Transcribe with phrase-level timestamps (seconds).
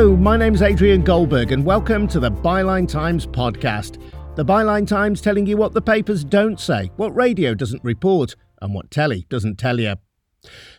[0.00, 4.02] Hello, my name's Adrian Goldberg, and welcome to the Byline Times podcast.
[4.34, 8.72] The Byline Times telling you what the papers don't say, what radio doesn't report, and
[8.72, 9.96] what telly doesn't tell you.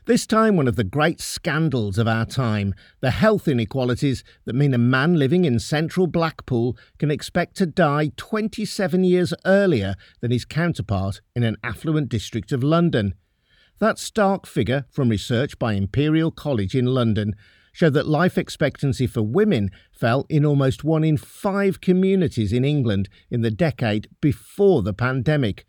[0.05, 4.73] This time, one of the great scandals of our time the health inequalities that mean
[4.73, 10.45] a man living in central Blackpool can expect to die 27 years earlier than his
[10.45, 13.13] counterpart in an affluent district of London.
[13.77, 17.35] That stark figure from research by Imperial College in London
[17.71, 23.09] showed that life expectancy for women fell in almost one in five communities in England
[23.29, 25.65] in the decade before the pandemic.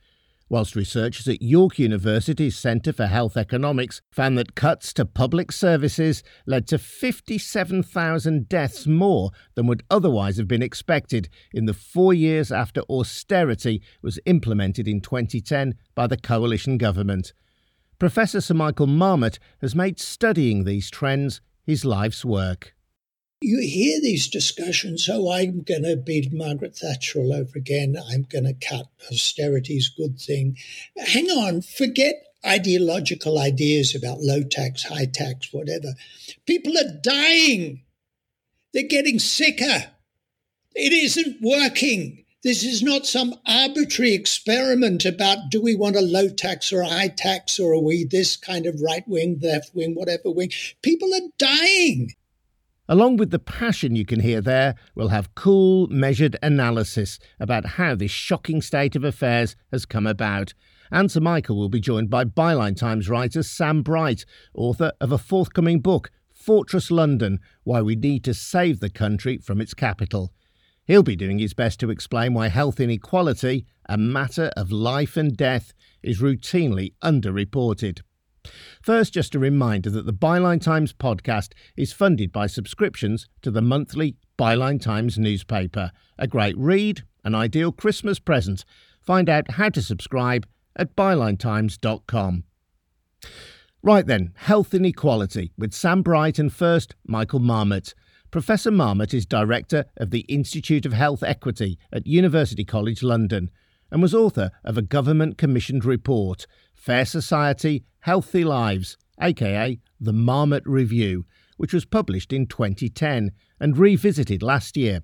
[0.53, 6.23] Whilst researchers at York University's Centre for Health Economics found that cuts to public services
[6.47, 12.53] led to 57,000 deaths more than would otherwise have been expected in the four years
[12.53, 17.33] after austerity was implemented in 2010 by the coalition government.
[17.99, 22.75] Professor Sir Michael Marmot has made studying these trends his life's work.
[23.41, 27.97] You hear these discussions, oh, I'm going to be Margaret Thatcher all over again.
[28.11, 30.57] I'm going to cut austerity's good thing.
[30.97, 32.15] Hang on, forget
[32.47, 35.95] ideological ideas about low tax, high tax, whatever.
[36.47, 37.83] People are dying.
[38.73, 39.91] They're getting sicker.
[40.75, 42.22] It isn't working.
[42.43, 46.89] This is not some arbitrary experiment about do we want a low tax or a
[46.89, 50.51] high tax or are we this kind of right wing, left wing, whatever wing.
[50.83, 52.11] People are dying.
[52.89, 57.95] Along with the passion you can hear there, we'll have cool, measured analysis about how
[57.95, 60.53] this shocking state of affairs has come about.
[60.91, 65.17] And Sir Michael will be joined by Byline Times writer Sam Bright, author of a
[65.17, 70.33] forthcoming book, Fortress London Why We Need to Save the Country from Its Capital.
[70.85, 75.37] He'll be doing his best to explain why health inequality, a matter of life and
[75.37, 78.01] death, is routinely underreported.
[78.83, 83.63] First, just a reminder that the Byline Times podcast is funded by subscriptions to the
[83.63, 85.93] monthly Byline Times newspaper.
[86.19, 88.65] A great read, an ideal Christmas present.
[89.01, 92.45] Find out how to subscribe at bylinetimes.com.
[93.85, 97.95] Right then, health inequality with Sam Bright and first Michael Marmot.
[98.33, 103.51] Professor Marmot is director of the Institute of Health Equity at University College London
[103.91, 110.63] and was author of a government commissioned report, Fair Society, Healthy Lives, aka the Marmot
[110.67, 111.27] Review,
[111.59, 115.03] which was published in 2010 and revisited last year.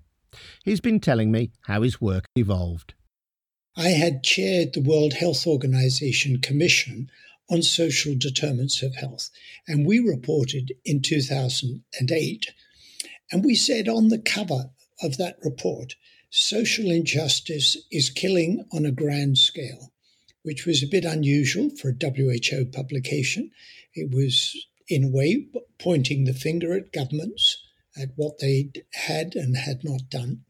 [0.64, 2.94] He's been telling me how his work evolved.
[3.76, 7.10] I had chaired the World Health Organization Commission
[7.50, 9.28] on Social Determinants of Health,
[9.66, 12.46] and we reported in 2008
[13.30, 14.70] and we said on the cover
[15.02, 15.94] of that report,
[16.30, 19.92] social injustice is killing on a grand scale,
[20.42, 23.50] which was a bit unusual for a WHO publication.
[23.94, 24.56] It was,
[24.88, 25.46] in a way,
[25.78, 27.62] pointing the finger at governments,
[27.96, 30.44] at what they had and had not done.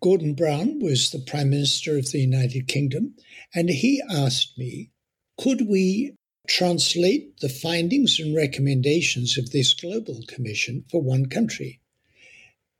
[0.00, 3.14] Gordon Brown was the Prime Minister of the United Kingdom,
[3.54, 4.90] and he asked me,
[5.38, 6.14] could we
[6.46, 11.79] translate the findings and recommendations of this global commission for one country?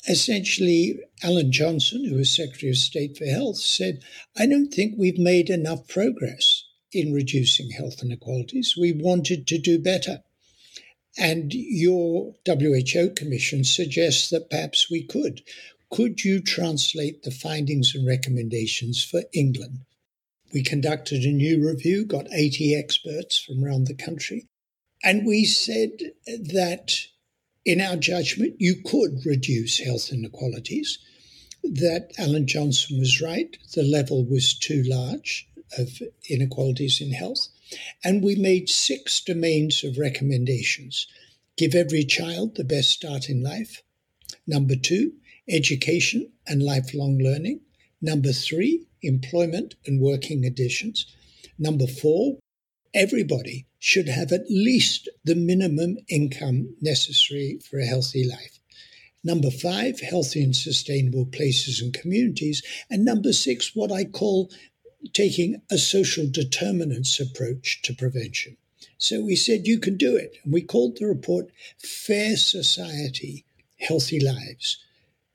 [0.09, 4.03] Essentially, Alan Johnson, who was Secretary of State for Health, said,
[4.39, 8.75] I don't think we've made enough progress in reducing health inequalities.
[8.79, 10.23] We wanted to do better.
[11.19, 15.43] And your WHO Commission suggests that perhaps we could.
[15.91, 19.81] Could you translate the findings and recommendations for England?
[20.53, 24.47] We conducted a new review, got 80 experts from around the country,
[25.03, 25.91] and we said
[26.27, 27.07] that
[27.65, 30.99] in our judgment, you could reduce health inequalities.
[31.63, 35.47] That Alan Johnson was right, the level was too large
[35.79, 37.49] of inequalities in health.
[38.03, 41.07] And we made six domains of recommendations
[41.57, 43.83] give every child the best start in life.
[44.47, 45.13] Number two,
[45.49, 47.61] education and lifelong learning.
[48.01, 51.07] Number three, employment and working additions.
[51.59, 52.39] Number four,
[52.95, 58.59] everybody should have at least the minimum income necessary for a healthy life.
[59.23, 62.63] Number five, healthy and sustainable places and communities.
[62.89, 64.51] And number six, what I call
[65.13, 68.57] taking a social determinants approach to prevention.
[68.99, 70.37] So we said, you can do it.
[70.45, 73.45] And we called the report Fair Society,
[73.79, 74.79] Healthy Lives.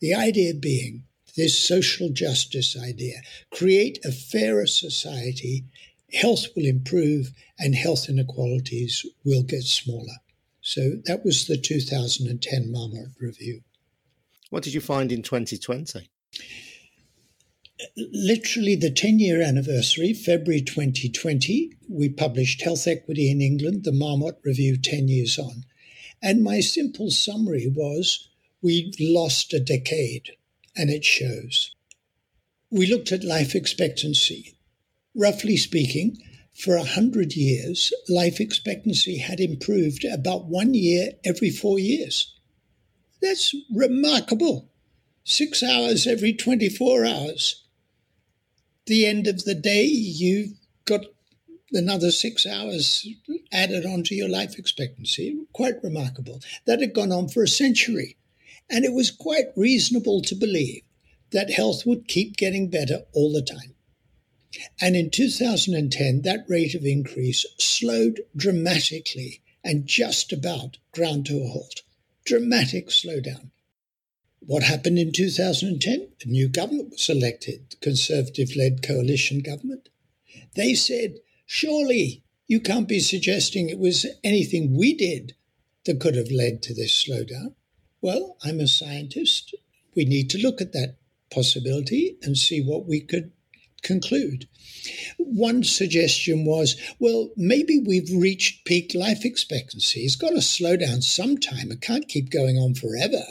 [0.02, 1.04] The idea being
[1.36, 3.22] this social justice idea
[3.52, 5.66] create a fairer society
[6.14, 10.18] health will improve and health inequalities will get smaller.
[10.62, 13.62] So that was the 2010 Marmot Review.
[14.50, 16.10] What did you find in 2020?
[17.98, 24.40] Literally the 10 year anniversary, February 2020, we published Health Equity in England, the Marmot
[24.44, 25.66] Review 10 years on.
[26.22, 28.30] And my simple summary was
[28.62, 30.32] we lost a decade,
[30.76, 31.76] and it shows.
[32.72, 34.55] We looked at life expectancy.
[35.16, 36.18] Roughly speaking,
[36.54, 42.34] for a hundred years, life expectancy had improved about one year every four years.
[43.22, 44.70] That's remarkable.
[45.24, 47.64] Six hours every 24 hours.
[48.88, 50.54] The end of the day, you've
[50.86, 51.02] got
[51.72, 53.08] another six hours
[53.52, 55.38] added onto your life expectancy.
[55.54, 56.42] Quite remarkable.
[56.66, 58.18] That had gone on for a century.
[58.70, 60.82] And it was quite reasonable to believe
[61.32, 63.75] that health would keep getting better all the time.
[64.82, 71.48] And in 2010, that rate of increase slowed dramatically and just about ground to a
[71.48, 71.82] halt.
[72.24, 73.50] Dramatic slowdown.
[74.40, 76.08] What happened in 2010?
[76.24, 79.90] A new government was elected, conservative led coalition government.
[80.56, 81.16] They said,
[81.46, 85.34] surely you can't be suggesting it was anything we did
[85.86, 87.56] that could have led to this slowdown.
[88.02, 89.56] Well, I'm a scientist.
[89.96, 90.98] We need to look at that
[91.32, 93.32] possibility and see what we could
[93.86, 94.48] conclude.
[95.18, 100.02] One suggestion was well, maybe we've reached peak life expectancy.
[100.02, 101.72] It's got to slow down sometime.
[101.72, 103.24] It can't keep going on forever.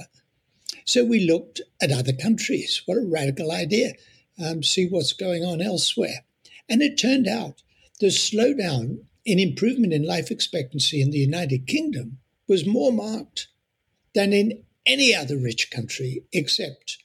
[0.84, 2.82] So we looked at other countries.
[2.86, 3.94] What a radical idea.
[4.42, 6.24] Um, see what's going on elsewhere.
[6.68, 7.62] And it turned out
[8.00, 12.18] the slowdown in improvement in life expectancy in the United Kingdom
[12.48, 13.48] was more marked
[14.14, 16.98] than in any other rich country except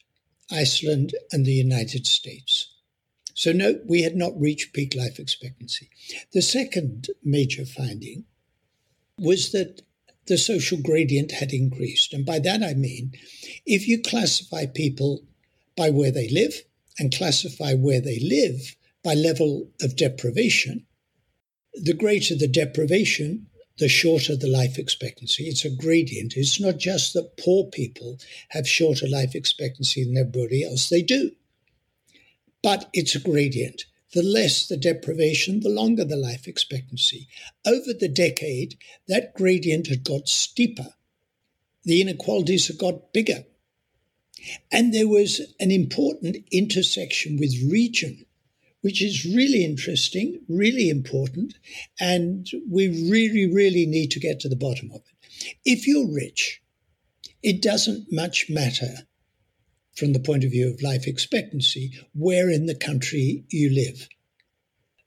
[0.52, 2.69] Iceland and the United States.
[3.40, 5.90] So, no, we had not reached peak life expectancy.
[6.34, 8.26] The second major finding
[9.18, 9.82] was that
[10.28, 12.14] the social gradient had increased.
[12.14, 13.14] And by that I mean,
[13.66, 15.22] if you classify people
[15.78, 16.54] by where they live
[17.00, 18.76] and classify where they live
[19.06, 20.86] by level of deprivation,
[21.76, 23.48] the greater the deprivation,
[23.78, 25.46] the shorter the life expectancy.
[25.46, 26.34] It's a gradient.
[26.36, 28.20] It's not just that poor people
[28.50, 31.32] have shorter life expectancy than everybody else, they do.
[32.62, 33.86] But it's a gradient.
[34.14, 37.28] The less the deprivation, the longer the life expectancy.
[37.66, 38.78] Over the decade,
[39.08, 40.96] that gradient had got steeper.
[41.84, 43.46] The inequalities had got bigger.
[44.72, 48.26] And there was an important intersection with region,
[48.82, 51.56] which is really interesting, really important,
[52.00, 55.56] and we really, really need to get to the bottom of it.
[55.66, 56.62] If you're rich,
[57.44, 59.08] it doesn't much matter
[60.00, 64.08] from the point of view of life expectancy, where in the country you live.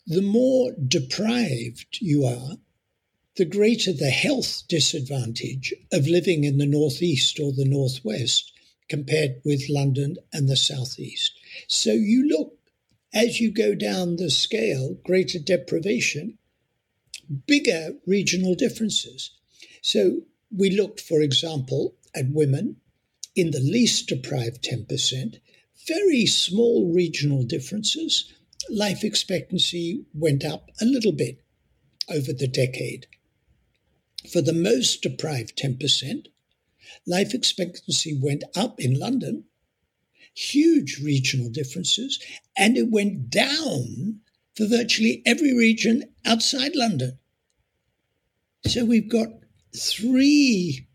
[0.07, 2.59] The more deprived you are,
[3.37, 8.53] the greater the health disadvantage of living in the northeast or the northwest
[8.91, 11.33] compared with London and the southeast.
[11.67, 12.59] So you look,
[13.15, 16.37] as you go down the scale, greater deprivation,
[17.47, 19.31] bigger regional differences.
[19.81, 20.23] So
[20.55, 22.77] we looked, for example, at women
[23.35, 25.41] in the least deprived 10%,
[25.87, 28.33] very small regional differences.
[28.71, 31.43] Life expectancy went up a little bit
[32.09, 33.07] over the decade.
[34.31, 36.27] For the most deprived 10%,
[37.07, 39.45] life expectancy went up in London,
[40.35, 42.21] huge regional differences,
[42.57, 44.21] and it went down
[44.55, 47.19] for virtually every region outside London.
[48.67, 49.29] So we've got
[49.77, 50.87] three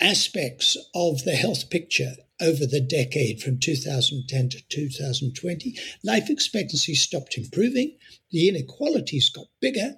[0.00, 5.76] aspects of the health picture over the decade from 2010 to 2020.
[6.04, 7.96] Life expectancy stopped improving,
[8.30, 9.94] the inequalities got bigger,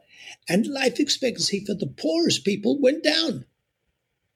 [0.48, 3.44] and life expectancy for the poorest people went down.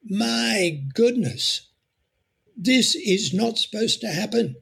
[0.08, 1.68] My goodness,
[2.56, 4.56] this is not supposed to happen.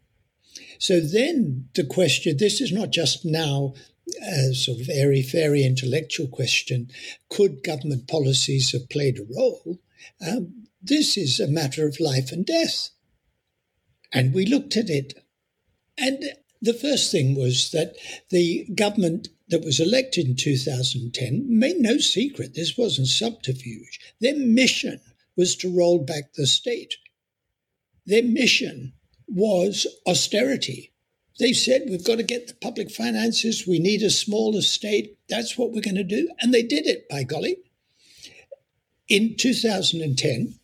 [0.79, 3.75] So then the question this is not just now
[4.21, 6.91] a sort of airy fairy intellectual question
[7.29, 9.79] could government policies have played a role?
[10.27, 12.91] Um, this is a matter of life and death.
[14.13, 15.15] And we looked at it.
[15.97, 16.25] And
[16.61, 17.97] the first thing was that
[18.31, 24.01] the government that was elected in 2010 made no secret, this wasn't subterfuge.
[24.21, 25.01] Their mission
[25.37, 26.97] was to roll back the state.
[28.07, 28.95] Their mission
[29.29, 30.93] was austerity.
[31.39, 35.57] They said, we've got to get the public finances, we need a smaller state, that's
[35.57, 36.31] what we're going to do.
[36.41, 37.57] And they did it, by golly.
[39.09, 40.59] In 2010,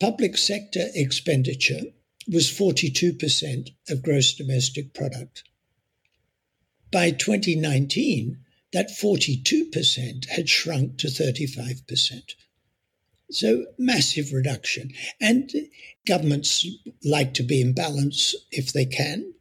[0.00, 1.80] Public sector expenditure
[2.28, 5.42] was 42% of gross domestic product.
[6.92, 8.38] By 2019,
[8.72, 12.34] that 42% had shrunk to 35%.
[13.30, 14.92] So, massive reduction.
[15.20, 15.50] And
[16.06, 16.66] governments
[17.04, 19.34] like to be in balance if they can.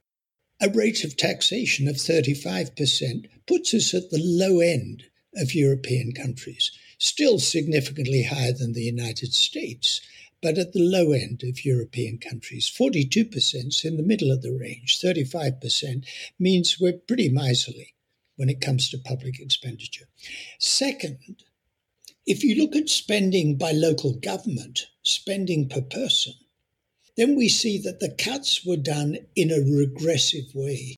[0.60, 5.04] A rate of taxation of 35% puts us at the low end
[5.36, 10.02] of European countries, still significantly higher than the United States,
[10.42, 12.70] but at the low end of European countries.
[12.70, 16.06] 42% is in the middle of the range, 35%
[16.40, 17.94] means we're pretty miserly
[18.36, 20.08] when it comes to public expenditure.
[20.60, 21.44] Second,
[22.26, 26.34] if you look at spending by local government, spending per person,
[27.16, 30.96] then we see that the cuts were done in a regressive way.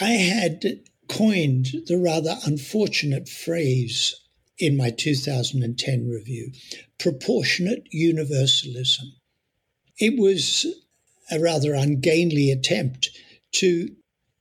[0.00, 4.14] I had coined the rather unfortunate phrase
[4.60, 6.52] in my 2010 review
[6.98, 9.12] proportionate universalism.
[9.98, 10.66] It was
[11.30, 13.10] a rather ungainly attempt
[13.52, 13.94] to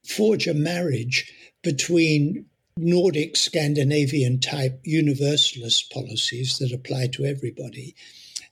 [0.06, 1.34] forge a marriage
[1.64, 2.46] between
[2.78, 7.96] Nordic Scandinavian type universalist policies that apply to everybody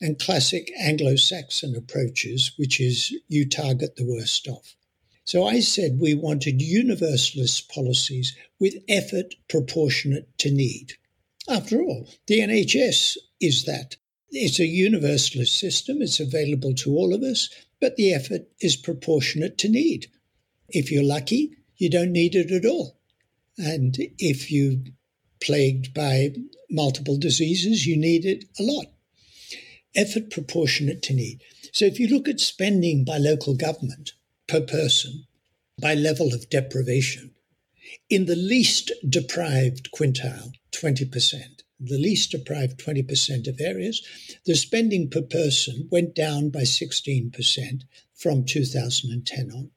[0.02, 4.76] and classic Anglo Saxon approaches, which is you target the worst off.
[5.24, 10.94] So I said we wanted universalist policies with effort proportionate to need.
[11.50, 13.96] After all, the NHS is that.
[14.32, 17.50] It's a universalist system, it's available to all of us,
[17.80, 20.08] but the effort is proportionate to need.
[20.68, 23.00] If you're lucky, you don't need it at all.
[23.58, 24.82] And if you're
[25.42, 26.36] plagued by
[26.70, 28.88] multiple diseases, you need it a lot.
[29.96, 31.42] Effort proportionate to need.
[31.72, 34.12] So if you look at spending by local government
[34.48, 35.26] per person
[35.80, 37.34] by level of deprivation,
[38.10, 44.02] in the least deprived quintile, 20%, the least deprived 20% of areas,
[44.46, 47.84] the spending per person went down by 16%
[48.16, 49.72] from 2010 on.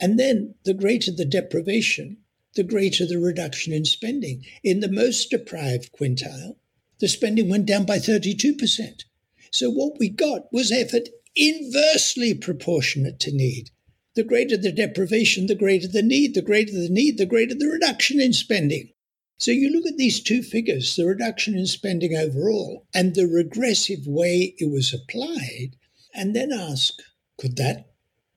[0.00, 2.18] And then the greater the deprivation,
[2.54, 4.44] the greater the reduction in spending.
[4.62, 6.56] In the most deprived quintile,
[7.00, 9.04] the spending went down by 32%.
[9.50, 13.70] So what we got was effort inversely proportionate to need.
[14.14, 16.34] The greater the deprivation, the greater the need.
[16.34, 18.90] The greater the need, the greater the reduction in spending.
[19.38, 24.06] So you look at these two figures, the reduction in spending overall and the regressive
[24.06, 25.76] way it was applied,
[26.14, 26.94] and then ask,
[27.36, 27.90] could that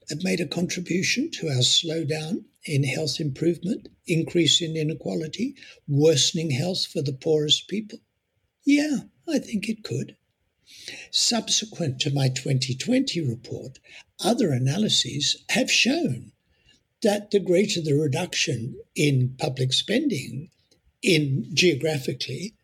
[0.10, 5.56] have made a contribution to our slowdown in health improvement, increase in inequality,
[5.88, 8.00] worsening health for the poorest people?
[8.66, 10.17] Yeah, I think it could.
[11.12, 13.80] Subsequent to my 2020 report,
[14.24, 16.32] other analyses have shown
[17.02, 20.50] that the greater the reduction in public spending,
[21.02, 22.56] in geographically,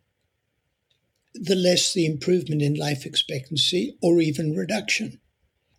[1.33, 5.19] the less the improvement in life expectancy or even reduction.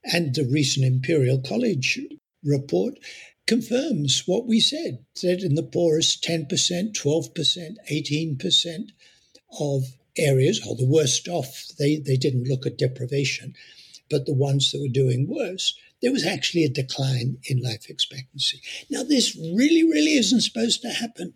[0.04, 1.99] And the recent Imperial College
[2.43, 2.99] report
[3.47, 8.90] confirms what we said, that in the poorest 10%, 12%, 18%
[9.59, 9.85] of
[10.16, 13.54] areas, or the worst off, they, they didn't look at deprivation,
[14.11, 18.61] but the ones that were doing worse, there was actually a decline in life expectancy.
[18.90, 21.35] Now, this really, really isn't supposed to happen.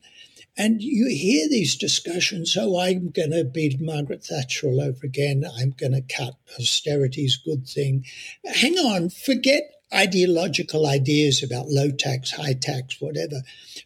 [0.56, 5.44] And you hear these discussions, oh, I'm going to beat Margaret Thatcher all over again.
[5.58, 8.04] I'm going to cut austerity's good thing.
[8.44, 9.62] Hang on, forget
[9.94, 13.42] ideological ideas about low tax, high tax, whatever.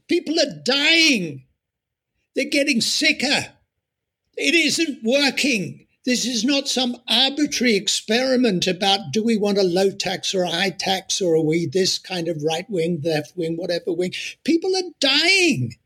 [0.08, 1.44] People are dying.
[2.34, 3.52] They're getting sicker.
[4.36, 5.86] It isn't working.
[6.04, 10.50] This is not some arbitrary experiment about do we want a low tax or a
[10.50, 14.12] high tax or are we this kind of right wing, left wing, whatever wing.
[14.42, 15.76] People are dying.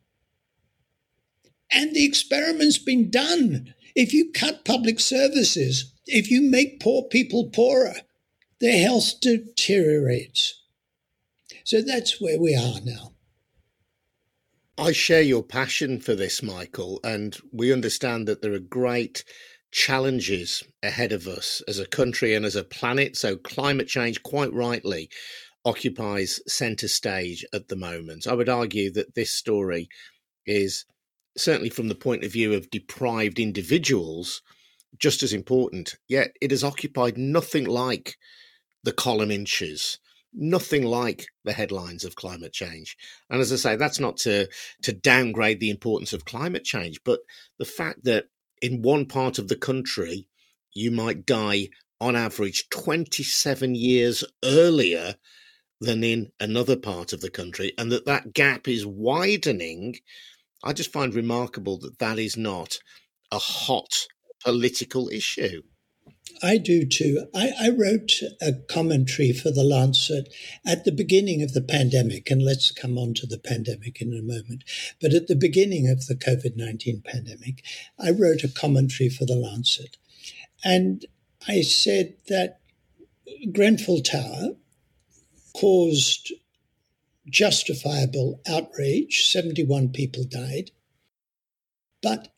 [1.70, 3.74] And the experiment's been done.
[3.94, 7.96] If you cut public services, if you make poor people poorer,
[8.60, 10.62] their health deteriorates.
[11.64, 13.15] So that's where we are now.
[14.78, 19.24] I share your passion for this, Michael, and we understand that there are great
[19.70, 23.16] challenges ahead of us as a country and as a planet.
[23.16, 25.08] So, climate change, quite rightly,
[25.64, 28.26] occupies center stage at the moment.
[28.26, 29.88] I would argue that this story
[30.44, 30.84] is
[31.38, 34.42] certainly from the point of view of deprived individuals
[34.98, 38.16] just as important, yet it has occupied nothing like
[38.82, 39.98] the column inches
[40.32, 42.96] nothing like the headlines of climate change.
[43.30, 44.48] And as I say, that's not to
[44.82, 47.20] to downgrade the importance of climate change, but
[47.58, 48.26] the fact that
[48.62, 50.28] in one part of the country
[50.74, 51.68] you might die
[52.00, 55.14] on average 27 years earlier
[55.80, 59.94] than in another part of the country and that that gap is widening
[60.64, 62.78] i just find remarkable that that is not
[63.30, 64.06] a hot
[64.44, 65.62] political issue
[66.42, 67.26] I do too.
[67.34, 70.32] I, I, wrote a commentary for The Lancet
[70.64, 74.22] at the beginning of the pandemic, and let's come on to the pandemic in a
[74.22, 74.64] moment.
[75.00, 77.64] But at the beginning of the COVID 19 pandemic,
[77.98, 79.96] I wrote a commentary for The Lancet.
[80.64, 81.04] And
[81.48, 82.60] I said that
[83.52, 84.56] Grenfell Tower
[85.54, 86.32] caused
[87.28, 89.26] justifiable outrage.
[89.26, 90.70] 71 people died.
[92.02, 92.28] But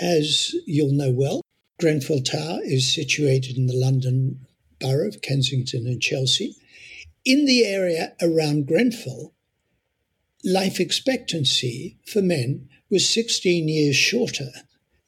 [0.00, 1.42] as you'll know well,
[1.80, 4.44] Grenfell Tower is situated in the London
[4.80, 6.56] borough of Kensington and Chelsea.
[7.24, 9.32] In the area around Grenfell,
[10.42, 14.50] life expectancy for men was 16 years shorter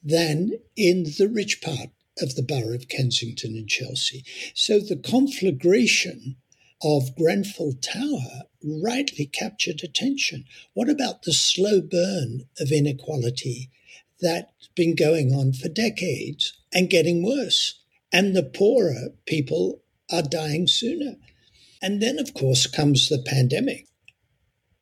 [0.01, 1.89] than in the rich part
[2.21, 4.23] of the borough of Kensington and Chelsea.
[4.53, 6.37] So the conflagration
[6.81, 10.45] of Grenfell Tower rightly captured attention.
[10.73, 13.69] What about the slow burn of inequality
[14.21, 17.79] that's been going on for decades and getting worse?
[18.11, 21.15] And the poorer people are dying sooner.
[21.81, 23.87] And then, of course, comes the pandemic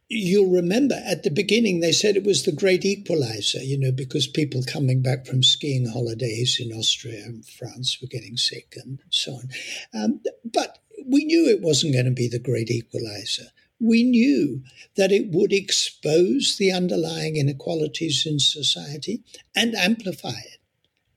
[0.09, 4.27] you'll remember at the beginning they said it was the great equalizer, you know, because
[4.27, 9.33] people coming back from skiing holidays in Austria and France were getting sick and so
[9.33, 9.49] on.
[9.93, 13.45] Um, but we knew it wasn't going to be the great equalizer.
[13.79, 14.63] We knew
[14.97, 19.23] that it would expose the underlying inequalities in society
[19.55, 20.58] and amplify it.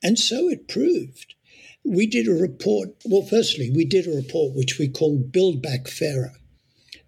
[0.02, 1.34] And so it proved.
[1.84, 2.90] We did a report.
[3.04, 6.32] Well, firstly, we did a report which we called Build Back Fairer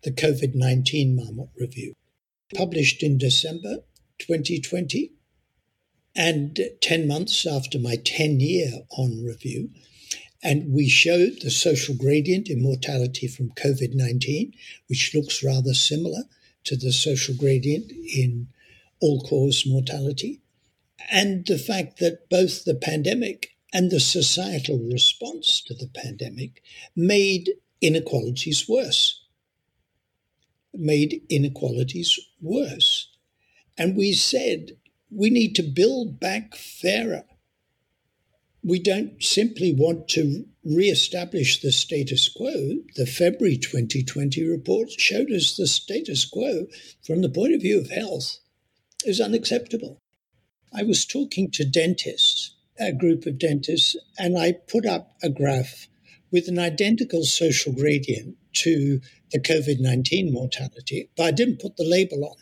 [0.05, 1.95] the COVID 19 Marmot Review,
[2.55, 3.79] published in December
[4.19, 5.13] 2020.
[6.17, 9.71] And 10 months after my 10 year on review,
[10.45, 14.53] and we showed the social gradient in mortality from COVID 19,
[14.89, 16.23] which looks rather similar
[16.65, 18.49] to the social gradient in
[19.01, 20.41] all cause mortality,
[21.11, 26.63] and the fact that both the pandemic and the societal response to the pandemic
[26.95, 29.25] made inequalities worse
[30.77, 33.09] made inequalities worse.
[33.79, 34.73] And we said
[35.11, 37.25] we need to build back fairer.
[38.63, 42.79] We don't simply want to re-establish the status quo.
[42.97, 46.67] The February 2020 report showed us the status quo
[47.03, 48.39] from the point of view of health
[49.05, 49.99] is unacceptable.
[50.77, 55.87] I was talking to dentists, a group of dentists, and I put up a graph
[56.33, 61.85] with an identical social gradient to the COVID 19 mortality, but I didn't put the
[61.85, 62.37] label on.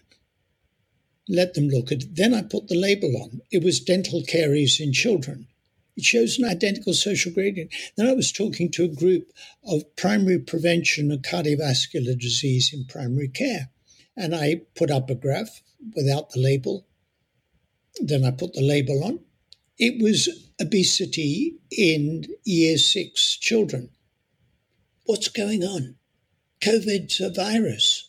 [1.28, 2.16] Let them look at it.
[2.16, 3.42] Then I put the label on.
[3.50, 5.46] It was dental caries in children.
[5.96, 7.72] It shows an identical social gradient.
[7.96, 9.30] Then I was talking to a group
[9.64, 13.68] of primary prevention of cardiovascular disease in primary care.
[14.16, 15.62] And I put up a graph
[15.94, 16.86] without the label.
[18.00, 19.20] Then I put the label on.
[19.78, 20.28] It was
[20.60, 23.90] obesity in year six children.
[25.04, 25.96] What's going on?
[26.60, 28.08] COVID's a virus.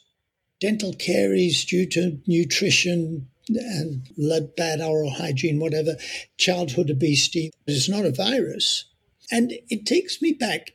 [0.61, 4.07] Dental caries due to nutrition and
[4.55, 5.95] bad oral hygiene, whatever,
[6.37, 8.85] childhood obesity is not a virus.
[9.31, 10.71] And it takes me back.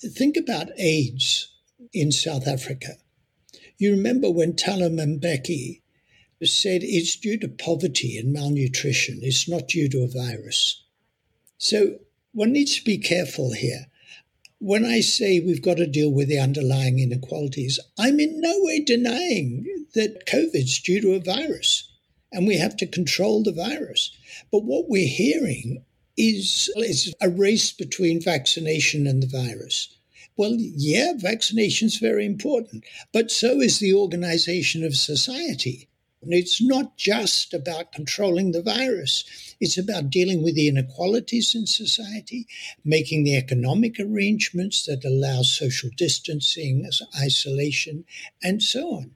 [0.00, 1.52] Think about AIDS
[1.92, 2.96] in South Africa.
[3.76, 5.81] You remember when Thabo Mbeki
[6.46, 10.82] said it's due to poverty and malnutrition, it's not due to a virus.
[11.58, 11.98] So
[12.32, 13.86] one needs to be careful here
[14.62, 18.78] when I say we've got to deal with the underlying inequalities, I'm in no way
[18.78, 21.90] denying that COVID's due to a virus
[22.30, 24.16] and we have to control the virus.
[24.52, 25.84] But what we're hearing
[26.16, 29.88] is, is a race between vaccination and the virus.
[30.36, 35.88] Well, yeah, vaccination is very important, but so is the organization of society.
[36.22, 39.24] And it's not just about controlling the virus.
[39.60, 42.46] It's about dealing with the inequalities in society,
[42.84, 46.88] making the economic arrangements that allow social distancing,
[47.20, 48.04] isolation,
[48.40, 49.10] and so on.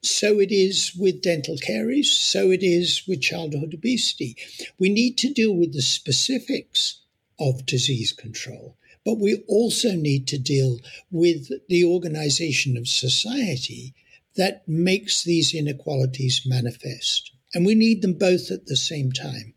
[0.00, 4.36] So it is with dental caries, so it is with childhood obesity.
[4.78, 7.02] We need to deal with the specifics
[7.38, 13.94] of disease control, but we also need to deal with the organization of society
[14.36, 17.32] that makes these inequalities manifest.
[17.54, 19.54] And we need them both at the same time.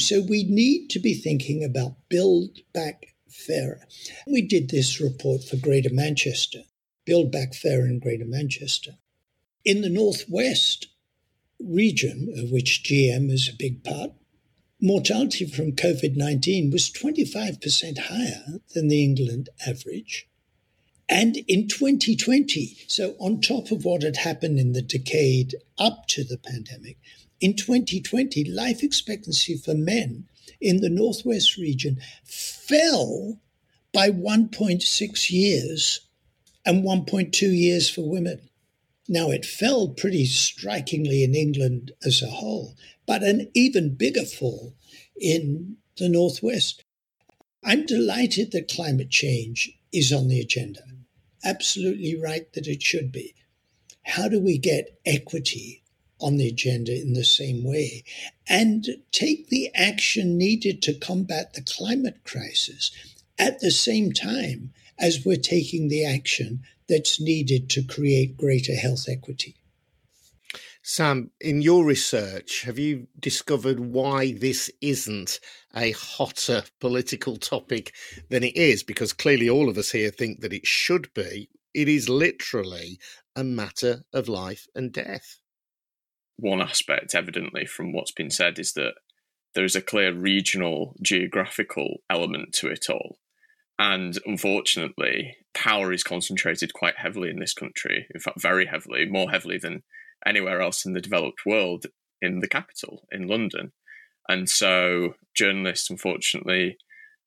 [0.00, 3.80] So we need to be thinking about build back fairer.
[4.26, 6.60] We did this report for Greater Manchester,
[7.04, 8.92] build back fairer in Greater Manchester.
[9.64, 10.88] In the Northwest
[11.60, 14.12] region, of which GM is a big part,
[14.80, 20.28] mortality from COVID 19 was 25% higher than the England average.
[21.08, 26.22] And in 2020, so on top of what had happened in the decade up to
[26.22, 26.98] the pandemic,
[27.40, 30.28] in 2020, life expectancy for men
[30.60, 33.40] in the Northwest region fell
[33.92, 36.00] by 1.6 years
[36.66, 38.40] and 1.2 years for women.
[39.08, 44.74] Now, it fell pretty strikingly in England as a whole, but an even bigger fall
[45.16, 46.84] in the Northwest.
[47.64, 50.82] I'm delighted that climate change is on the agenda
[51.44, 53.34] absolutely right that it should be.
[54.02, 55.82] How do we get equity
[56.20, 58.04] on the agenda in the same way
[58.48, 62.90] and take the action needed to combat the climate crisis
[63.38, 69.06] at the same time as we're taking the action that's needed to create greater health
[69.08, 69.54] equity.
[70.90, 75.38] Sam, in your research, have you discovered why this isn't
[75.76, 77.94] a hotter political topic
[78.30, 78.82] than it is?
[78.82, 81.50] Because clearly all of us here think that it should be.
[81.74, 82.98] It is literally
[83.36, 85.40] a matter of life and death.
[86.38, 88.94] One aspect, evidently, from what's been said, is that
[89.54, 93.18] there is a clear regional geographical element to it all.
[93.78, 99.30] And unfortunately, power is concentrated quite heavily in this country, in fact, very heavily, more
[99.30, 99.82] heavily than
[100.26, 101.86] anywhere else in the developed world,
[102.20, 103.72] in the capital, in London.
[104.28, 106.76] And so journalists, unfortunately,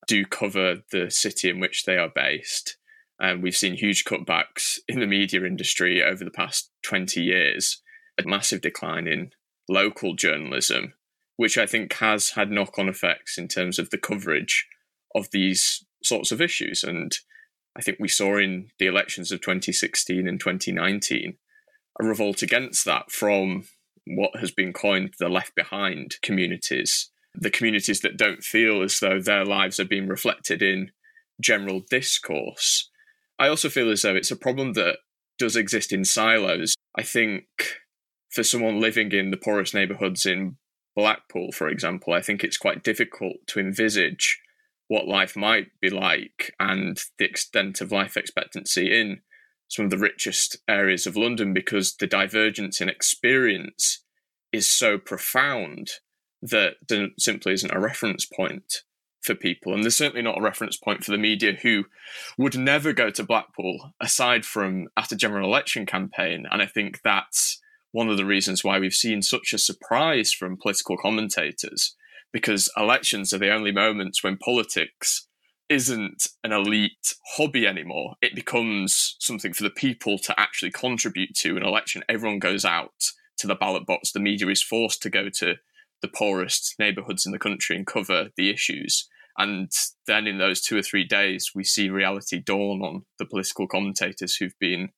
[0.08, 2.78] do cover the city in which they are based.
[3.20, 7.82] And we've seen huge cutbacks in the media industry over the past 20 years,
[8.20, 9.32] a massive decline in
[9.70, 10.94] local journalism,
[11.38, 14.68] which I think has had knock on effects in terms of the coverage
[15.16, 16.84] of these sorts of issues.
[16.84, 17.16] And
[17.78, 21.38] I think we saw in the elections of 2016 and 2019
[22.00, 23.66] a revolt against that from
[24.06, 29.20] what has been coined the left behind communities, the communities that don't feel as though
[29.20, 30.92] their lives are being reflected in
[31.40, 32.90] general discourse.
[33.40, 34.98] I also feel as though it's a problem that
[35.38, 36.76] does exist in silos.
[36.98, 37.46] I think
[38.30, 40.58] for someone living in the poorest neighbourhoods in
[40.96, 44.40] Blackpool, for example, I think it's quite difficult to envisage
[44.88, 49.22] what life might be like and the extent of life expectancy in
[49.72, 54.04] some of the richest areas of London because the divergence in experience
[54.52, 55.92] is so profound
[56.42, 58.84] that there simply isn't a reference point
[59.22, 59.74] for people.
[59.74, 61.86] And there's certainly not a reference point for the media who
[62.38, 66.46] would never go to Blackpool aside from at a general election campaign.
[66.52, 67.62] And I think that's
[67.94, 71.96] one of the reasons why we've seen such a surprise from political commentators
[72.34, 75.28] because elections are the only moments when politics
[75.72, 78.16] isn't an elite hobby anymore.
[78.22, 82.04] It becomes something for the people to actually contribute to an election.
[82.10, 84.12] Everyone goes out to the ballot box.
[84.12, 85.56] The media is forced to go to
[86.02, 89.08] the poorest neighborhoods in the country and cover the issues.
[89.38, 89.72] And
[90.08, 94.36] then in those two or three days, we see reality dawn on the political commentators
[94.36, 94.90] who've been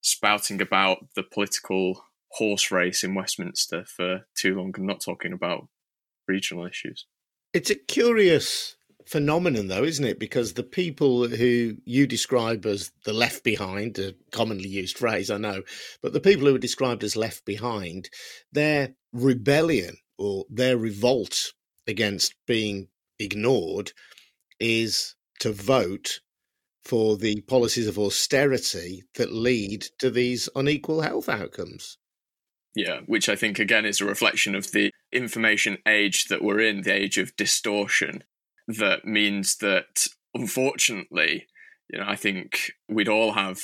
[0.00, 5.68] spouting about the political horse race in Westminster for too long and not talking about
[6.26, 7.06] regional issues.
[7.52, 8.74] It's a curious
[9.06, 10.18] phenomenon, though, isn't it?
[10.18, 15.38] Because the people who you describe as the left behind, a commonly used phrase, I
[15.38, 15.62] know,
[16.02, 18.08] but the people who are described as left behind,
[18.52, 21.52] their rebellion or their revolt
[21.86, 22.88] against being
[23.18, 23.92] ignored
[24.58, 26.20] is to vote
[26.84, 31.98] for the policies of austerity that lead to these unequal health outcomes.
[32.74, 36.82] Yeah, which I think again is a reflection of the information age that we're in,
[36.82, 38.24] the age of distortion,
[38.68, 41.46] that means that unfortunately,
[41.90, 43.60] you know, I think we'd all have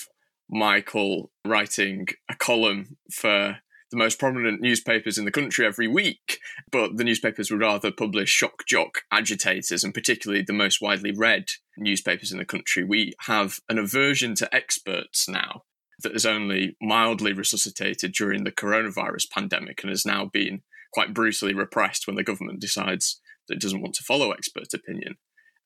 [0.49, 3.59] Michael writing a column for
[3.91, 6.39] the most prominent newspapers in the country every week,
[6.71, 11.47] but the newspapers would rather publish shock jock agitators and particularly the most widely read
[11.77, 12.85] newspapers in the country.
[12.85, 15.65] We have an aversion to experts now
[16.03, 21.55] that has only mildly resuscitated during the coronavirus pandemic and has now been quite brutally
[21.55, 25.17] repressed when the government decides that doesn't want to follow expert opinion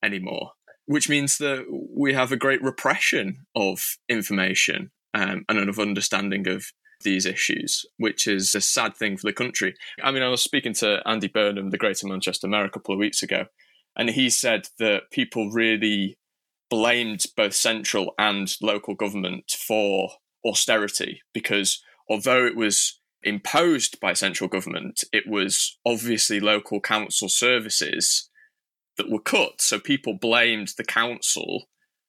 [0.03, 0.51] anymore.
[0.85, 6.65] Which means that we have a great repression of information um, and of understanding of
[7.03, 9.73] these issues, which is a sad thing for the country.
[10.03, 12.99] I mean, I was speaking to Andy Burnham, the Greater Manchester Mayor, a couple of
[12.99, 13.45] weeks ago,
[13.95, 16.17] and he said that people really
[16.69, 20.09] blamed both central and local government for
[20.45, 28.29] austerity because although it was imposed by central government, it was obviously local council services
[28.97, 29.61] that were cut.
[29.61, 31.65] So people blamed the council,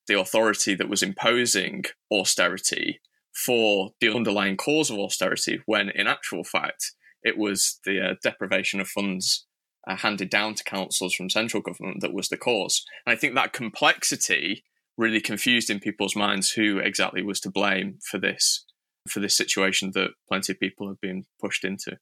[0.06, 3.00] the authority that was imposing austerity,
[3.34, 8.80] for the underlying cause of austerity, when in actual fact, it was the uh, deprivation
[8.80, 9.46] of funds
[9.86, 12.84] uh, handed down to councils from central government that was the cause.
[13.04, 14.64] And I think that complexity
[14.96, 18.64] really confused in people's minds who exactly was to blame for this
[19.06, 21.98] for this situation that plenty of people have been pushed into.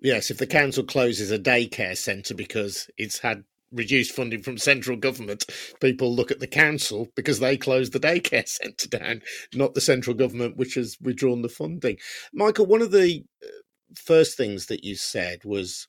[0.00, 4.96] Yes, if the council closes a daycare centre because it's had reduced funding from central
[4.96, 5.46] government,
[5.80, 9.22] people look at the council because they closed the daycare centre down,
[9.54, 11.96] not the central government which has withdrawn the funding.
[12.32, 13.48] Michael, one of the uh,
[13.94, 15.88] first things that you said was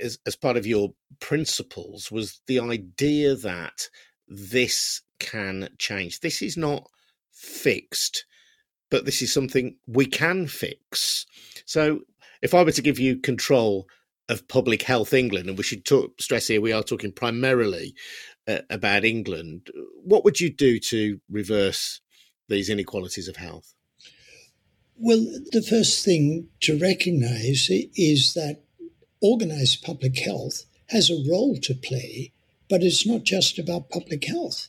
[0.00, 0.90] as, as part of your
[1.20, 3.88] principles was the idea that
[4.28, 6.20] this can change.
[6.20, 6.88] This is not
[7.32, 8.24] fixed
[8.92, 11.24] but this is something we can fix.
[11.64, 12.00] So,
[12.42, 13.88] if I were to give you control
[14.28, 17.94] of Public Health England, and we should talk, stress here we are talking primarily
[18.46, 19.70] uh, about England,
[20.04, 22.02] what would you do to reverse
[22.50, 23.74] these inequalities of health?
[24.98, 28.60] Well, the first thing to recognize is that
[29.22, 32.32] organized public health has a role to play,
[32.68, 34.68] but it's not just about public health.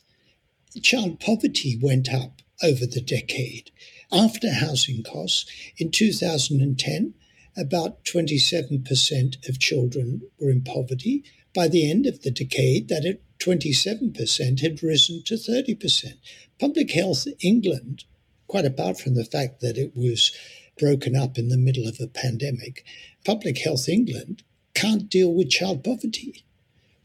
[0.82, 3.70] Child poverty went up over the decade.
[4.14, 5.44] After housing costs,
[5.76, 7.14] in 2010,
[7.56, 11.24] about 27% of children were in poverty.
[11.52, 16.14] By the end of the decade, that at 27% had risen to 30%.
[16.60, 18.04] Public Health England,
[18.46, 20.30] quite apart from the fact that it was
[20.78, 22.84] broken up in the middle of a pandemic,
[23.24, 26.44] Public Health England can't deal with child poverty.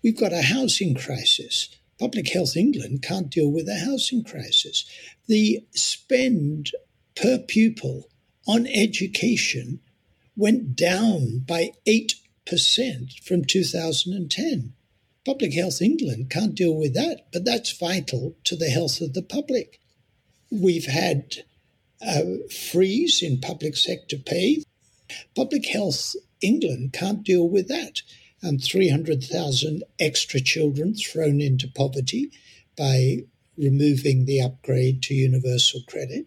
[0.03, 1.69] We've got a housing crisis.
[1.99, 4.85] Public Health England can't deal with a housing crisis.
[5.25, 6.71] The spend
[7.21, 8.09] per pupil
[8.47, 9.79] on education
[10.35, 14.73] went down by 8% from 2010.
[15.25, 19.21] Public Health England can't deal with that, but that's vital to the health of the
[19.21, 19.79] public.
[20.49, 21.43] We've had
[22.01, 24.63] a freeze in public sector pay.
[25.35, 28.01] Public Health England can't deal with that.
[28.41, 32.31] Um, and 300,000 extra children thrown into poverty
[32.77, 33.25] by
[33.59, 36.25] removing the upgrade to universal credit.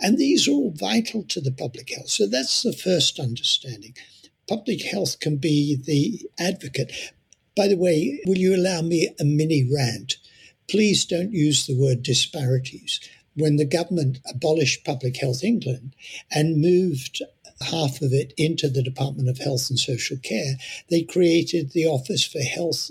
[0.00, 2.08] And these are all vital to the public health.
[2.08, 3.94] So that's the first understanding.
[4.48, 6.92] Public health can be the advocate.
[7.56, 10.16] By the way, will you allow me a mini rant?
[10.68, 13.00] Please don't use the word disparities.
[13.36, 15.94] When the government abolished Public Health England
[16.30, 17.22] and moved
[17.60, 20.56] half of it into the Department of Health and Social Care,
[20.90, 22.90] they created the Office for Health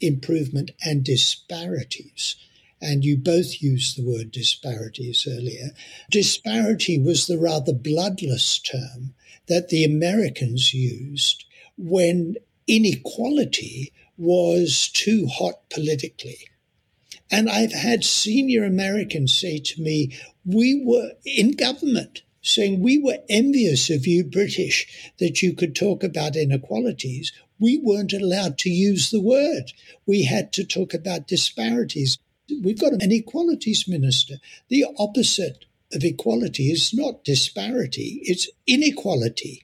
[0.00, 2.36] Improvement and Disparities
[2.80, 5.70] and you both used the word disparities earlier.
[6.10, 9.14] Disparity was the rather bloodless term
[9.46, 11.44] that the Americans used
[11.76, 16.38] when inequality was too hot politically.
[17.30, 23.18] And I've had senior Americans say to me, we were in government saying we were
[23.28, 27.32] envious of you British that you could talk about inequalities.
[27.58, 29.72] We weren't allowed to use the word.
[30.06, 32.18] We had to talk about disparities.
[32.62, 34.34] We've got an equalities minister.
[34.68, 39.62] The opposite of equality is not disparity, it's inequality.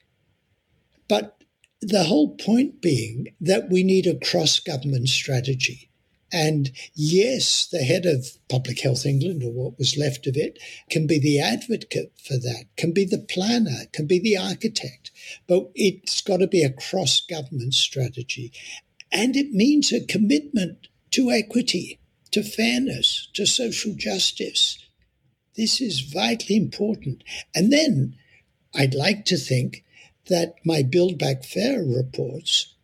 [1.09, 1.43] But
[1.83, 5.91] the whole point being that we need a cross government strategy.
[6.33, 11.09] And yes, the head of Public Health England, or what was left of it, can
[11.09, 15.11] be the advocate for that, can be the planner, can be the architect.
[15.49, 18.53] But it's got to be a cross government strategy.
[19.11, 21.99] And it means a commitment to equity
[22.33, 24.79] to fairness, to social justice.
[25.57, 27.25] This is vitally important.
[27.55, 28.17] And then
[28.75, 29.85] I'd like to think
[30.29, 32.75] that my Build Back Fair reports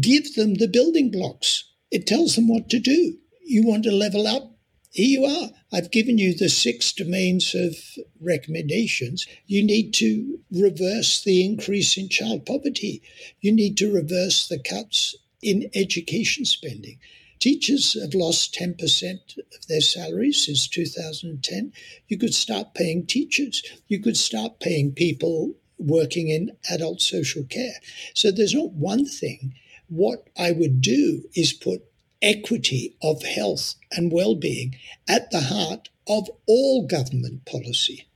[0.00, 1.64] give them the building blocks.
[1.90, 3.18] It tells them what to do.
[3.44, 4.50] You want to level up?
[4.90, 5.50] Here you are.
[5.72, 7.74] I've given you the six domains of
[8.20, 9.26] recommendations.
[9.44, 13.02] You need to reverse the increase in child poverty.
[13.40, 17.00] You need to reverse the cuts in education spending.
[17.38, 21.72] Teachers have lost 10% of their salaries since 2010.
[22.08, 23.62] You could start paying teachers.
[23.88, 27.74] You could start paying people working in adult social care.
[28.14, 29.54] So there's not one thing.
[29.88, 31.84] What I would do is put
[32.22, 34.76] equity of health and well-being
[35.08, 38.08] at the heart of all government policy.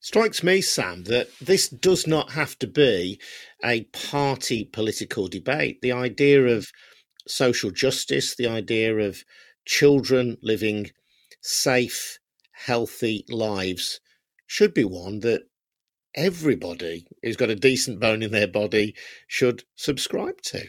[0.00, 3.20] Strikes me, Sam, that this does not have to be
[3.62, 5.82] a party political debate.
[5.82, 6.70] The idea of
[7.26, 9.24] social justice, the idea of
[9.64, 10.90] children living
[11.40, 12.18] safe,
[12.52, 14.00] healthy lives
[14.46, 15.42] should be one that
[16.14, 18.94] everybody who's got a decent bone in their body
[19.26, 20.68] should subscribe to.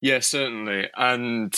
[0.00, 0.88] Yeah, certainly.
[0.96, 1.54] And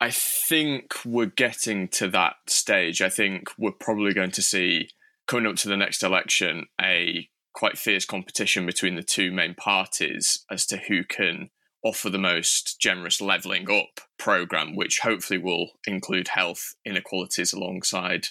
[0.00, 3.00] I think we're getting to that stage.
[3.00, 4.90] I think we're probably going to see,
[5.26, 10.44] coming up to the next election, a quite fierce competition between the two main parties
[10.50, 11.48] as to who can
[11.86, 18.26] offer the most generous levelling up program, which hopefully will include health inequalities alongside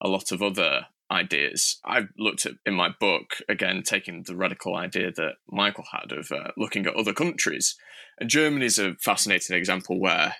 [0.00, 1.78] a lot of other ideas.
[1.84, 6.32] I've looked at in my book, again, taking the radical idea that Michael had of
[6.32, 7.76] uh, looking at other countries.
[8.18, 10.36] And Germany is a fascinating example where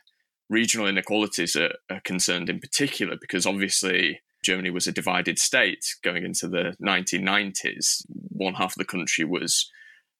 [0.48, 6.24] regional inequalities are, are concerned in particular, because obviously Germany was a divided state going
[6.24, 8.02] into the 1990s.
[8.08, 9.70] One half of the country was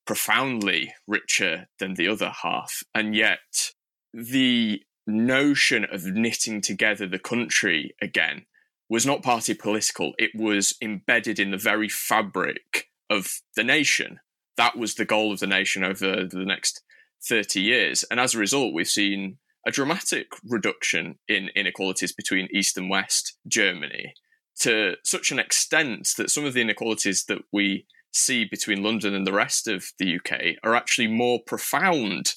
[0.07, 2.83] profoundly richer than the other half.
[2.95, 3.73] And yet,
[4.12, 8.47] the notion of knitting together the country again
[8.88, 14.21] was not party political, it was embedded in the very fabric of the nation.
[14.57, 16.83] That was the goal of the nation over the next
[17.29, 18.05] 30 years.
[18.05, 23.37] And as a result, we've seen a dramatic reduction in inequalities between East and West
[23.49, 24.14] Germany
[24.61, 27.87] to such an extent that some of the inequalities that we
[28.17, 32.35] see between London and the rest of the UK are actually more profound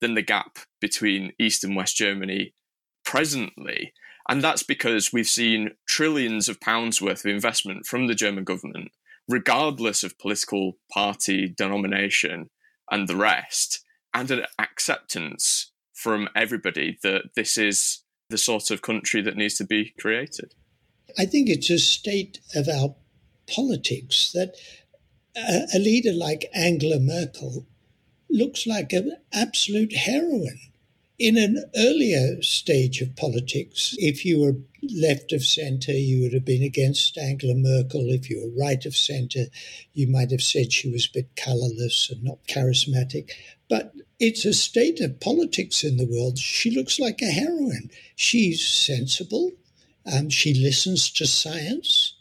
[0.00, 2.54] than the gap between East and West Germany
[3.04, 3.92] presently.
[4.28, 8.90] And that's because we've seen trillions of pounds worth of investment from the German government,
[9.28, 12.50] regardless of political party denomination
[12.90, 19.22] and the rest, and an acceptance from everybody that this is the sort of country
[19.22, 20.54] that needs to be created.
[21.18, 22.94] I think it's a state of our
[23.46, 24.56] politics that
[25.36, 27.66] a, leader like Angela Merkel
[28.30, 30.60] looks like an absolute heroine.
[31.18, 36.44] In an earlier stage of politics, if you were left of centre, you would have
[36.44, 38.10] been against Angela Merkel.
[38.10, 39.46] If you were right of centre,
[39.94, 43.30] you might have said she was a bit colourless and not charismatic.
[43.68, 46.38] But it's a state of politics in the world.
[46.38, 47.90] She looks like a heroine.
[48.14, 49.52] She's sensible.
[50.10, 52.15] Um, she listens to science.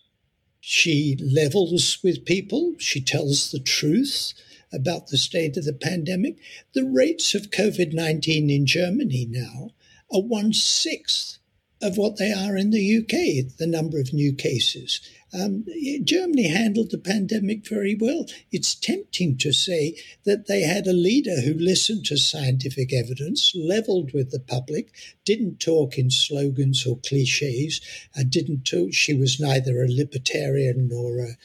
[0.67, 2.73] She levels with people.
[2.80, 4.34] She tells the truth
[4.73, 6.38] about the state of the pandemic.
[6.73, 9.75] The rates of COVID 19 in Germany now
[10.12, 11.38] are one sixth
[11.84, 15.01] of what they are in the UK, the number of new cases.
[15.38, 15.65] Um,
[16.04, 18.26] Germany handled the pandemic very well.
[18.52, 24.13] It's tempting to say that they had a leader who listened to scientific evidence, leveled
[24.13, 24.93] with the public,
[25.26, 27.82] didn't talk in slogans or cliches,
[28.15, 31.38] and didn't talk, she was neither a libertarian nor a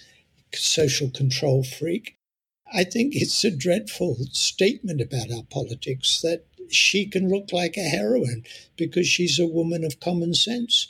[0.55, 2.16] social control freak.
[2.72, 7.88] I think it's a dreadful statement about our politics that she can look like a
[7.88, 8.44] heroine
[8.76, 10.87] because she's a woman of common sense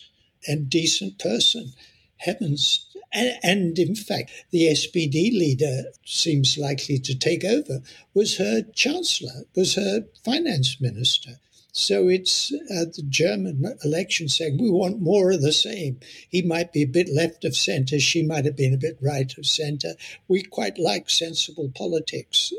[0.47, 1.73] and decent person.
[2.19, 2.87] Heavens.
[3.13, 7.83] And, and, in fact, the SPD leader seems likely to take over,
[8.15, 11.41] was her chancellor, was her finance minister.
[11.73, 16.01] So it's uh, the German election saying, we want more of the same.
[16.29, 19.37] He might be a bit left of centre, she might have been a bit right
[19.39, 19.95] of centre.
[20.29, 22.53] We quite like sensible politics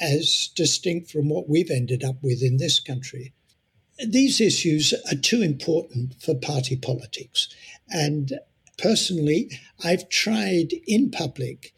[0.00, 3.32] as distinct from what we've ended up with in this country.
[4.04, 7.48] These issues are too important for party politics.
[7.90, 8.38] And
[8.82, 9.50] personally,
[9.84, 11.72] I've tried in public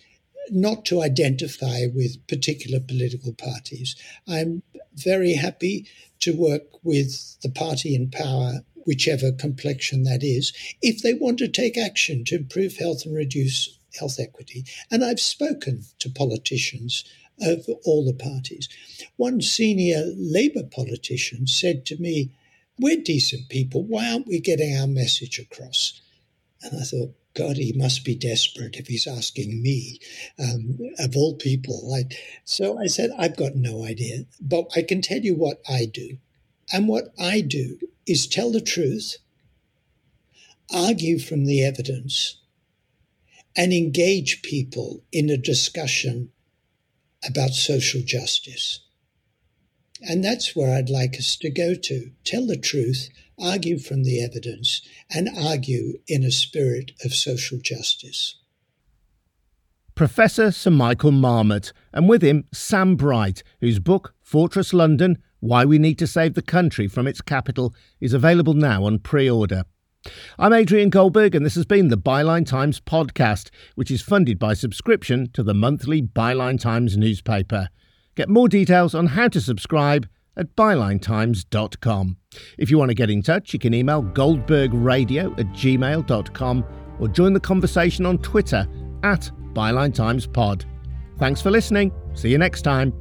[0.51, 3.95] not to identify with particular political parties.
[4.29, 4.63] I'm
[4.95, 5.87] very happy
[6.21, 11.49] to work with the party in power, whichever complexion that is, if they want to
[11.49, 14.65] take action to improve health and reduce health equity.
[14.91, 17.05] And I've spoken to politicians
[17.41, 18.69] of all the parties.
[19.17, 22.31] One senior Labour politician said to me,
[22.79, 23.85] We're decent people.
[23.85, 26.01] Why aren't we getting our message across?
[26.65, 29.99] And I thought, God, he must be desperate if he's asking me,
[30.39, 31.87] um, of all people.
[31.89, 35.85] Like, so I said, I've got no idea, but I can tell you what I
[35.85, 36.19] do.
[36.73, 39.19] And what I do is tell the truth,
[40.73, 42.41] argue from the evidence,
[43.57, 46.31] and engage people in a discussion
[47.27, 48.81] about social justice.
[50.07, 53.09] And that's where I'd like us to go to tell the truth,
[53.41, 58.37] argue from the evidence, and argue in a spirit of social justice.
[59.95, 65.79] Professor Sir Michael Marmot, and with him Sam Bright, whose book Fortress London Why We
[65.79, 69.65] Need to Save the Country from Its Capital is available now on pre order.
[70.39, 74.53] I'm Adrian Goldberg, and this has been the Byline Times podcast, which is funded by
[74.53, 77.69] subscription to the monthly Byline Times newspaper.
[78.15, 82.17] Get more details on how to subscribe at bylinetimes.com.
[82.59, 86.65] If you want to get in touch, you can email goldbergradio at gmail.com
[87.01, 88.67] or join the conversation on Twitter
[89.03, 90.65] at Byline Times Pod.
[91.19, 91.93] Thanks for listening.
[92.15, 92.93] See you next time.